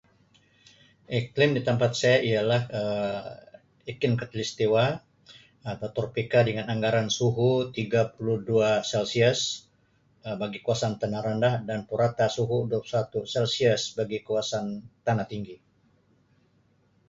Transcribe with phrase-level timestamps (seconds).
[1.19, 3.25] Iklim di tempat saya ialah Um
[3.91, 4.85] iklim khatulistiwa
[5.71, 9.41] atau tropika dengan anggaran suhu tiga puluh dua celsius
[10.25, 14.65] Um bagi kawasan tanah rendah dan purata suhu dua puluh satu celsius bagi kawasan
[15.05, 15.57] tanah tinggi.